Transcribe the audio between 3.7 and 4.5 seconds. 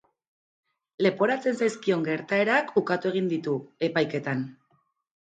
epaiketan.